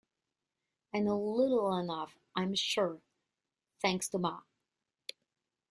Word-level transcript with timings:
I 0.95 0.97
know 0.97 1.19
little 1.19 1.77
enough, 1.77 2.17
I 2.35 2.41
am 2.41 2.55
sure, 2.55 3.03
thanks 3.83 4.09
to 4.09 4.17
Ma! 4.17 4.41